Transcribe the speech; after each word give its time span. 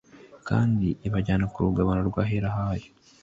Kandi 0.47 0.87
ibajyana 1.07 1.45
ku 1.51 1.57
rugabano 1.65 2.01
rw’ahera 2.09 2.49
hayo 2.57 2.89